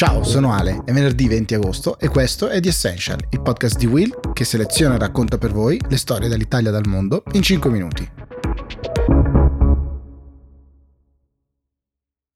Ciao, 0.00 0.24
sono 0.24 0.54
Ale, 0.54 0.80
è 0.86 0.92
venerdì 0.92 1.28
20 1.28 1.56
agosto 1.56 1.98
e 1.98 2.08
questo 2.08 2.48
è 2.48 2.58
The 2.58 2.70
Essential, 2.70 3.22
il 3.28 3.42
podcast 3.42 3.76
di 3.76 3.84
Will 3.84 4.32
che 4.32 4.46
seleziona 4.46 4.94
e 4.94 4.98
racconta 4.98 5.36
per 5.36 5.52
voi 5.52 5.78
le 5.90 5.98
storie 5.98 6.26
dall'Italia 6.26 6.70
dal 6.70 6.86
mondo 6.86 7.22
in 7.32 7.42
5 7.42 7.70
minuti. 7.70 8.10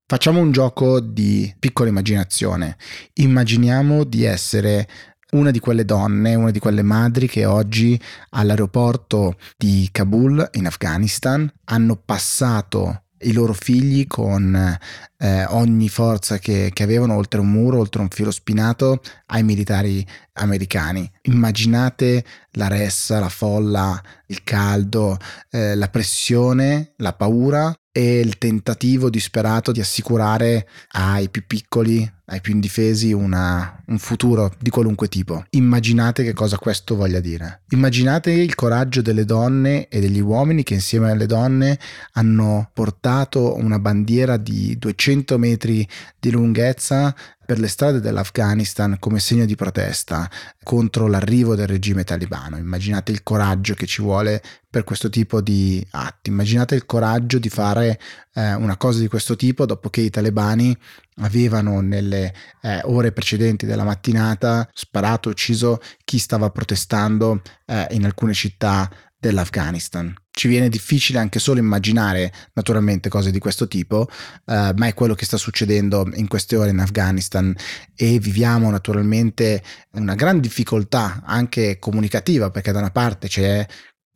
Facciamo 0.07 0.41
un 0.41 0.53
gioco 0.53 1.00
di 1.00 1.55
piccola 1.59 1.89
immaginazione. 1.89 2.77
Immaginiamo 3.14 4.05
di 4.05 4.25
essere 4.25 4.87
una 5.31 5.51
di 5.51 5.59
quelle 5.59 5.87
donne, 5.87 6.35
una 6.35 6.51
di 6.51 6.59
quelle 6.59 6.83
madri 6.83 7.29
che 7.29 7.46
oggi 7.46 7.99
all'aeroporto 8.29 9.39
di 9.57 9.89
Kabul 9.91 10.51
in 10.53 10.67
Afghanistan 10.67 11.51
hanno 11.65 11.96
passato 11.96 13.04
i 13.25 13.32
loro 13.32 13.52
figli 13.52 14.06
con 14.06 14.79
eh, 15.18 15.45
ogni 15.46 15.88
forza 15.88 16.39
che, 16.39 16.71
che, 16.72 16.82
avevano 16.82 17.17
oltre 17.17 17.40
un 17.40 17.50
muro, 17.50 17.79
oltre 17.79 18.03
un 18.03 18.08
filo 18.08 18.30
spinato 18.30 19.00
ai 19.26 19.43
militari 19.43 20.07
americani. 20.35 21.11
Immaginate 21.22 22.25
la 22.52 22.68
ressa, 22.68 23.18
la 23.18 23.29
folla, 23.29 24.00
il 24.26 24.43
caldo, 24.44 25.18
eh, 25.50 25.75
la 25.75 25.89
pressione, 25.89 26.93
la 26.96 27.13
paura 27.13 27.75
e 27.90 28.18
il 28.18 28.39
tentativo 28.39 29.08
disperato 29.08 29.71
di 29.71 29.80
assicurare 29.80 30.66
ai 30.93 31.29
più 31.29 31.46
piccoli, 31.46 32.11
ai 32.27 32.41
più 32.41 32.55
indifesi 32.55 33.12
una, 33.12 33.83
un 33.87 33.98
futuro 33.98 34.53
di 34.59 34.70
qualunque 34.70 35.09
tipo. 35.09 35.45
Immaginate 35.51 36.23
che 36.25 36.33
cosa 36.33 36.56
questo 36.56 36.97
voglia 36.97 37.20
dire. 37.20 37.62
Immaginate 37.70 38.31
il 38.31 38.55
coraggio 38.55 39.03
delle 39.03 39.25
donne 39.25 39.89
e 39.89 40.00
degli 40.00 40.20
uomini 40.20 40.62
che 40.62 40.75
insieme 40.75 41.11
alle 41.11 41.27
donne 41.27 41.78
hanno 42.12 42.70
portato 42.73 43.56
una 43.56 43.78
bandiera 43.78 44.37
di 44.37 44.77
200 44.78 45.39
metri 45.39 45.87
di 46.19 46.31
lunghezza 46.31 47.14
per 47.45 47.59
le 47.59 47.69
strade 47.69 48.00
dell'Afghanistan 48.00 48.97
come 48.98 49.20
segno 49.20 49.44
di 49.44 49.55
protesta 49.55 50.31
contro 50.62 51.06
l'arrivo 51.06 51.55
del 51.55 51.66
regime 51.66 52.05
talibano. 52.05 52.56
Immaginate 52.56 53.12
il 53.12 53.22
coraggio 53.22 53.75
che 53.75 53.86
ci 53.86 54.00
vuole 54.00 54.42
per 54.69 54.84
questo 54.84 55.11
tipo 55.11 55.41
di 55.41 55.86
atti. 55.91 56.31
Immaginate 56.31 56.75
il 56.75 56.86
coraggio 56.86 57.38
di 57.38 57.50
fare 57.50 58.00
eh, 58.34 58.54
una 58.54 58.77
cosa 58.77 58.98
di 58.98 59.08
questo 59.08 59.36
tipo 59.36 59.64
dopo 59.64 59.88
che 59.90 60.00
i 60.00 60.10
talebani 60.10 60.77
avevano 61.16 61.80
nelle 61.80 62.34
eh, 62.62 62.80
ore 62.84 63.12
precedenti 63.12 63.66
della 63.66 63.84
mattinata 63.84 64.68
sparato, 64.72 65.30
ucciso 65.30 65.80
chi 66.04 66.18
stava 66.18 66.50
protestando 66.50 67.41
eh, 67.66 67.86
in 67.91 68.04
alcune 68.04 68.34
città 68.34 68.91
dell'Afghanistan. 69.24 70.14
Ci 70.30 70.48
viene 70.48 70.68
difficile 70.68 71.18
anche 71.18 71.38
solo 71.38 71.60
immaginare 71.60 72.30
naturalmente 72.54 73.08
cose 73.08 73.30
di 73.30 73.38
questo 73.38 73.68
tipo, 73.68 74.08
eh, 74.44 74.72
ma 74.76 74.86
è 74.86 74.92
quello 74.92 75.14
che 75.14 75.24
sta 75.24 75.38
succedendo 75.38 76.10
in 76.14 76.28
queste 76.28 76.56
ore 76.56 76.70
in 76.70 76.80
Afghanistan 76.80 77.54
e 77.94 78.19
viviamo 78.19 78.69
naturalmente 78.70 79.62
una 79.92 80.14
gran 80.14 80.41
difficoltà 80.41 81.22
anche 81.24 81.78
comunicativa 81.78 82.50
perché 82.50 82.72
da 82.72 82.80
una 82.80 82.91
parte 82.91 83.28
c'è 83.28 83.66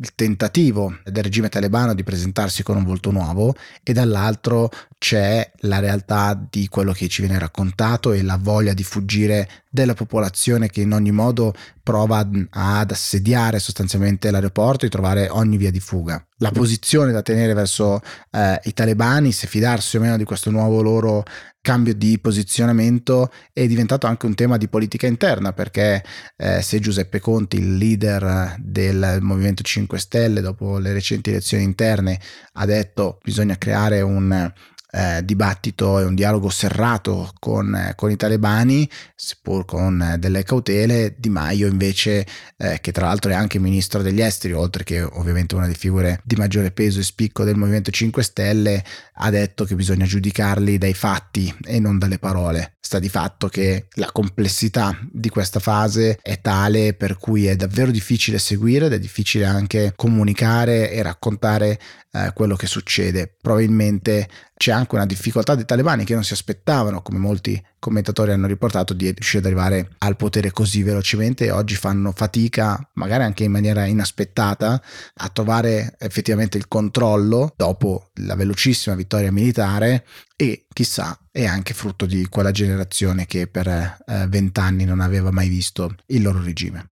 il 0.00 0.14
tentativo 0.14 0.98
del 1.04 1.24
regime 1.24 1.48
talebano 1.48 1.92
di 1.92 2.04
presentarsi 2.04 2.62
con 2.62 2.76
un 2.76 2.84
volto 2.84 3.10
nuovo 3.10 3.54
e 3.82 3.92
dall'altro 3.92 4.70
c'è 4.96 5.50
la 5.62 5.80
realtà 5.80 6.40
di 6.48 6.68
quello 6.68 6.92
che 6.92 7.08
ci 7.08 7.22
viene 7.22 7.38
raccontato 7.38 8.12
e 8.12 8.22
la 8.22 8.38
voglia 8.40 8.74
di 8.74 8.84
fuggire 8.84 9.48
della 9.68 9.94
popolazione 9.94 10.70
che 10.70 10.82
in 10.82 10.92
ogni 10.92 11.10
modo 11.10 11.52
prova 11.82 12.28
ad 12.50 12.90
assediare 12.90 13.58
sostanzialmente 13.58 14.30
l'aeroporto 14.30 14.86
e 14.86 14.88
trovare 14.88 15.28
ogni 15.30 15.56
via 15.56 15.70
di 15.70 15.80
fuga. 15.80 16.24
La 16.38 16.52
posizione 16.52 17.10
da 17.10 17.22
tenere 17.22 17.52
verso 17.54 18.00
eh, 18.30 18.60
i 18.64 18.72
talebani, 18.72 19.32
se 19.32 19.48
fidarsi 19.48 19.96
o 19.96 20.00
meno 20.00 20.16
di 20.16 20.24
questo 20.24 20.50
nuovo 20.50 20.80
loro 20.80 21.24
cambio 21.68 21.94
di 21.94 22.18
posizionamento 22.18 23.30
è 23.52 23.66
diventato 23.66 24.06
anche 24.06 24.24
un 24.24 24.34
tema 24.34 24.56
di 24.56 24.68
politica 24.68 25.06
interna 25.06 25.52
perché 25.52 26.02
eh, 26.38 26.62
se 26.62 26.78
Giuseppe 26.78 27.20
Conti, 27.20 27.58
il 27.58 27.76
leader 27.76 28.54
del 28.58 29.18
Movimento 29.20 29.62
5 29.62 29.98
Stelle, 29.98 30.40
dopo 30.40 30.78
le 30.78 30.94
recenti 30.94 31.28
elezioni 31.28 31.64
interne, 31.64 32.18
ha 32.54 32.64
detto 32.64 33.20
bisogna 33.22 33.58
creare 33.58 34.00
un 34.00 34.50
eh, 34.90 35.24
dibattito 35.24 35.98
e 35.98 36.04
un 36.04 36.14
dialogo 36.14 36.48
serrato 36.48 37.32
con, 37.38 37.74
eh, 37.74 37.92
con, 37.94 38.10
i 38.10 38.16
talebani, 38.16 38.88
seppur 39.14 39.64
con 39.64 40.00
eh, 40.00 40.18
delle 40.18 40.42
cautele. 40.42 41.14
Di 41.18 41.28
Maio 41.28 41.66
invece, 41.66 42.26
eh, 42.56 42.78
che 42.80 42.92
tra 42.92 43.06
l'altro 43.06 43.30
è 43.30 43.34
anche 43.34 43.58
ministro 43.58 44.02
degli 44.02 44.20
esteri, 44.20 44.54
oltre 44.54 44.84
che 44.84 45.02
ovviamente 45.02 45.54
una 45.54 45.66
delle 45.66 45.76
figure 45.76 46.20
di 46.24 46.36
maggiore 46.36 46.70
peso 46.70 47.00
e 47.00 47.02
spicco 47.02 47.44
del 47.44 47.56
Movimento 47.56 47.90
5 47.90 48.22
Stelle, 48.22 48.84
ha 49.14 49.30
detto 49.30 49.64
che 49.64 49.74
bisogna 49.74 50.06
giudicarli 50.06 50.78
dai 50.78 50.94
fatti 50.94 51.54
e 51.64 51.78
non 51.80 51.98
dalle 51.98 52.18
parole. 52.18 52.76
Sta 52.80 52.98
di 52.98 53.10
fatto 53.10 53.48
che 53.48 53.88
la 53.96 54.10
complessità 54.10 54.98
di 55.12 55.28
questa 55.28 55.60
fase 55.60 56.18
è 56.22 56.40
tale 56.40 56.94
per 56.94 57.18
cui 57.18 57.46
è 57.46 57.54
davvero 57.54 57.90
difficile 57.90 58.38
seguire 58.38 58.86
ed 58.86 58.94
è 58.94 58.98
difficile 58.98 59.44
anche 59.44 59.92
comunicare 59.94 60.90
e 60.90 61.02
raccontare 61.02 61.78
eh, 62.12 62.32
quello 62.34 62.56
che 62.56 62.66
succede. 62.66 63.36
Probabilmente 63.40 64.26
c'è 64.58 64.72
anche 64.72 64.96
una 64.96 65.06
difficoltà 65.06 65.54
dei 65.54 65.64
talebani 65.64 66.04
che 66.04 66.14
non 66.14 66.24
si 66.24 66.32
aspettavano, 66.32 67.00
come 67.00 67.18
molti 67.18 67.62
commentatori 67.78 68.32
hanno 68.32 68.48
riportato, 68.48 68.92
di 68.92 69.08
riuscire 69.08 69.38
ad 69.38 69.44
arrivare 69.46 69.90
al 69.98 70.16
potere 70.16 70.50
così 70.50 70.82
velocemente 70.82 71.52
oggi 71.52 71.76
fanno 71.76 72.12
fatica, 72.12 72.76
magari 72.94 73.22
anche 73.22 73.44
in 73.44 73.52
maniera 73.52 73.84
inaspettata, 73.84 74.82
a 75.14 75.28
trovare 75.28 75.94
effettivamente 75.98 76.58
il 76.58 76.66
controllo 76.66 77.54
dopo 77.56 78.10
la 78.14 78.34
velocissima 78.34 78.96
vittoria 78.96 79.30
militare 79.30 80.04
e 80.34 80.66
chissà 80.72 81.16
è 81.30 81.46
anche 81.46 81.72
frutto 81.72 82.04
di 82.04 82.26
quella 82.28 82.50
generazione 82.50 83.26
che 83.26 83.46
per 83.46 83.68
eh, 83.68 84.26
vent'anni 84.28 84.82
eh, 84.82 84.86
non 84.86 84.98
aveva 84.98 85.30
mai 85.30 85.48
visto 85.48 85.94
il 86.06 86.22
loro 86.22 86.42
regime. 86.42 86.90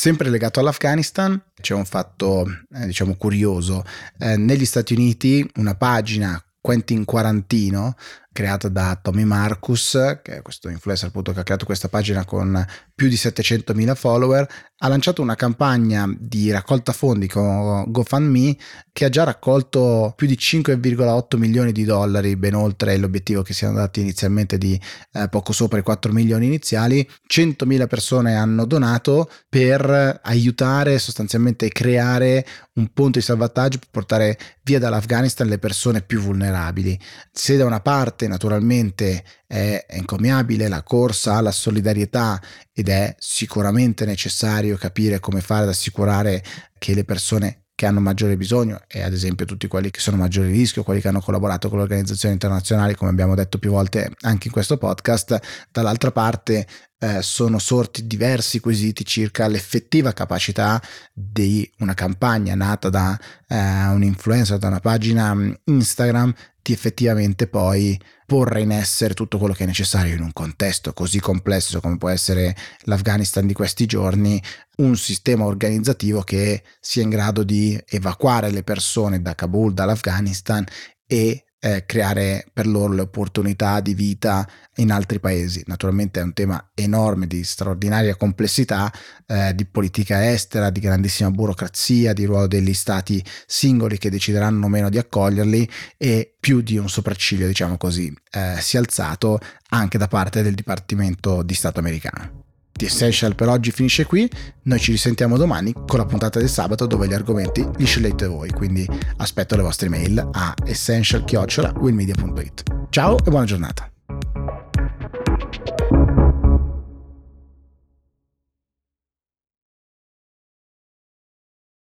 Sempre 0.00 0.30
legato 0.30 0.60
all'Afghanistan, 0.60 1.42
c'è 1.60 1.74
un 1.74 1.84
fatto 1.84 2.46
eh, 2.72 2.86
diciamo 2.86 3.16
curioso. 3.16 3.84
Eh, 4.20 4.36
negli 4.36 4.64
Stati 4.64 4.92
Uniti 4.92 5.44
una 5.56 5.74
pagina 5.74 6.40
Quentin 6.60 7.04
Quarantino 7.04 7.96
creata 8.32 8.68
da 8.68 8.98
Tommy 9.00 9.24
Marcus, 9.24 10.20
che 10.22 10.36
è 10.36 10.42
questo 10.42 10.68
influencer 10.68 11.08
appunto 11.08 11.32
che 11.32 11.40
ha 11.40 11.42
creato 11.42 11.64
questa 11.64 11.88
pagina 11.88 12.24
con 12.24 12.64
più 12.94 13.08
di 13.08 13.14
700.000 13.14 13.94
follower, 13.94 14.46
ha 14.80 14.88
lanciato 14.88 15.22
una 15.22 15.34
campagna 15.34 16.08
di 16.18 16.50
raccolta 16.50 16.92
fondi 16.92 17.26
con 17.26 17.84
GoFundMe 17.88 18.56
che 18.92 19.04
ha 19.04 19.08
già 19.08 19.24
raccolto 19.24 20.12
più 20.16 20.26
di 20.26 20.34
5,8 20.34 21.36
milioni 21.36 21.72
di 21.72 21.84
dollari, 21.84 22.36
ben 22.36 22.54
oltre 22.54 22.96
l'obiettivo 22.96 23.42
che 23.42 23.52
si 23.52 23.64
erano 23.64 23.80
dati 23.80 24.00
inizialmente 24.00 24.58
di 24.58 24.80
eh, 25.12 25.28
poco 25.28 25.52
sopra 25.52 25.78
i 25.78 25.82
4 25.82 26.12
milioni 26.12 26.46
iniziali. 26.46 27.08
100.000 27.28 27.86
persone 27.86 28.34
hanno 28.34 28.66
donato 28.66 29.30
per 29.48 30.20
aiutare 30.22 30.98
sostanzialmente 30.98 31.66
a 31.66 31.70
creare 31.70 32.46
un 32.74 32.88
punto 32.92 33.18
di 33.18 33.24
salvataggio 33.24 33.78
per 33.78 33.88
portare 33.90 34.38
via 34.62 34.78
dall'Afghanistan 34.78 35.48
le 35.48 35.58
persone 35.58 36.02
più 36.02 36.20
vulnerabili. 36.20 36.98
Se 37.32 37.56
da 37.56 37.64
una 37.64 37.80
parte 37.80 38.17
naturalmente 38.26 39.24
è 39.46 39.86
encomiabile 39.88 40.68
la 40.68 40.82
corsa 40.82 41.36
alla 41.36 41.52
solidarietà 41.52 42.40
ed 42.72 42.88
è 42.88 43.14
sicuramente 43.18 44.04
necessario 44.04 44.76
capire 44.76 45.20
come 45.20 45.40
fare 45.40 45.62
ad 45.62 45.68
assicurare 45.68 46.42
che 46.78 46.94
le 46.94 47.04
persone 47.04 47.67
che 47.78 47.86
hanno 47.86 48.00
maggiore 48.00 48.36
bisogno 48.36 48.80
e 48.88 49.02
ad 49.02 49.12
esempio 49.12 49.46
tutti 49.46 49.68
quelli 49.68 49.90
che 49.90 50.00
sono 50.00 50.16
a 50.16 50.18
maggiore 50.18 50.48
rischio, 50.48 50.82
quelli 50.82 51.00
che 51.00 51.06
hanno 51.06 51.20
collaborato 51.20 51.68
con 51.68 51.78
le 51.78 51.84
organizzazioni 51.84 52.34
internazionali, 52.34 52.96
come 52.96 53.12
abbiamo 53.12 53.36
detto 53.36 53.58
più 53.58 53.70
volte 53.70 54.10
anche 54.22 54.48
in 54.48 54.52
questo 54.52 54.78
podcast, 54.78 55.40
dall'altra 55.70 56.10
parte 56.10 56.66
eh, 56.98 57.22
sono 57.22 57.60
sorti 57.60 58.08
diversi 58.08 58.58
quesiti 58.58 59.04
circa 59.04 59.46
l'effettiva 59.46 60.12
capacità 60.12 60.82
di 61.12 61.70
una 61.78 61.94
campagna 61.94 62.56
nata 62.56 62.88
da 62.88 63.16
eh, 63.46 63.56
un 63.56 64.02
influencer, 64.02 64.58
da 64.58 64.66
una 64.66 64.80
pagina 64.80 65.32
mm, 65.32 65.52
Instagram, 65.66 66.34
di 66.60 66.72
effettivamente 66.72 67.46
poi 67.46 67.96
porre 68.28 68.60
in 68.60 68.72
essere 68.72 69.14
tutto 69.14 69.38
quello 69.38 69.54
che 69.54 69.64
è 69.64 69.66
necessario 69.66 70.14
in 70.14 70.20
un 70.20 70.34
contesto 70.34 70.92
così 70.92 71.18
complesso 71.18 71.80
come 71.80 71.96
può 71.96 72.10
essere 72.10 72.54
l'Afghanistan 72.80 73.46
di 73.46 73.54
questi 73.54 73.86
giorni, 73.86 74.38
un 74.76 74.98
sistema 74.98 75.46
organizzativo 75.46 76.20
che 76.20 76.62
sia 76.78 77.02
in 77.02 77.08
grado 77.08 77.42
di 77.42 77.82
evacuare 77.88 78.50
le 78.50 78.62
persone 78.62 79.22
da 79.22 79.34
Kabul, 79.34 79.72
dall'Afghanistan 79.72 80.62
e 81.06 81.44
eh, 81.60 81.84
creare 81.86 82.46
per 82.52 82.66
loro 82.66 82.92
le 82.92 83.02
opportunità 83.02 83.80
di 83.80 83.94
vita 83.94 84.48
in 84.76 84.92
altri 84.92 85.18
paesi. 85.20 85.62
Naturalmente 85.66 86.20
è 86.20 86.22
un 86.22 86.32
tema 86.32 86.70
enorme 86.74 87.26
di 87.26 87.42
straordinaria 87.44 88.16
complessità, 88.16 88.92
eh, 89.26 89.54
di 89.54 89.64
politica 89.66 90.30
estera, 90.30 90.70
di 90.70 90.80
grandissima 90.80 91.30
burocrazia, 91.30 92.12
di 92.12 92.24
ruolo 92.24 92.46
degli 92.46 92.74
stati 92.74 93.24
singoli 93.46 93.98
che 93.98 94.10
decideranno 94.10 94.66
o 94.66 94.68
meno 94.68 94.88
di 94.88 94.98
accoglierli 94.98 95.68
e 95.96 96.34
più 96.38 96.60
di 96.60 96.78
un 96.78 96.88
sopracciglio, 96.88 97.46
diciamo 97.46 97.76
così, 97.76 98.12
eh, 98.30 98.56
si 98.60 98.76
è 98.76 98.78
alzato 98.78 99.38
anche 99.70 99.98
da 99.98 100.08
parte 100.08 100.42
del 100.42 100.54
Dipartimento 100.54 101.42
di 101.42 101.54
Stato 101.54 101.80
americano. 101.80 102.47
The 102.78 102.86
Essential 102.86 103.34
per 103.34 103.48
oggi 103.48 103.72
finisce 103.72 104.06
qui, 104.06 104.30
noi 104.62 104.78
ci 104.78 104.92
risentiamo 104.92 105.36
domani 105.36 105.72
con 105.72 105.98
la 105.98 106.06
puntata 106.06 106.38
del 106.38 106.48
sabato 106.48 106.86
dove 106.86 107.08
gli 107.08 107.12
argomenti 107.12 107.68
li 107.76 107.84
scegliete 107.84 108.28
voi, 108.28 108.50
quindi 108.50 108.88
aspetto 109.16 109.56
le 109.56 109.62
vostre 109.62 109.88
mail 109.88 110.28
a 110.32 110.54
essential-willmedia.it. 110.64 112.62
Ciao! 112.90 113.08
Ciao 113.08 113.18
e 113.18 113.30
buona 113.30 113.46
giornata. 113.46 113.97